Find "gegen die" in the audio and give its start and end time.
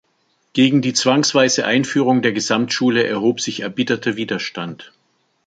0.53-0.93